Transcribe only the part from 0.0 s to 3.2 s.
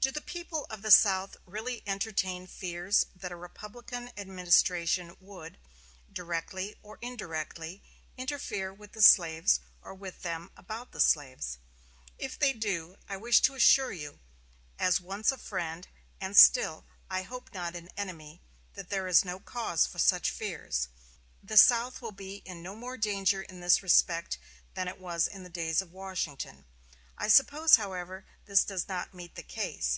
Do the people of the South really entertain fears